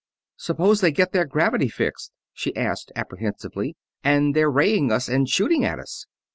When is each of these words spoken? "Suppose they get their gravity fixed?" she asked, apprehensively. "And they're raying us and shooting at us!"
"Suppose 0.37 0.81
they 0.81 0.91
get 0.91 1.11
their 1.11 1.25
gravity 1.27 1.67
fixed?" 1.67 2.11
she 2.33 2.55
asked, 2.55 2.91
apprehensively. 2.95 3.75
"And 4.03 4.35
they're 4.35 4.49
raying 4.49 4.91
us 4.91 5.07
and 5.07 5.29
shooting 5.29 5.63
at 5.63 5.77
us!" 5.77 6.07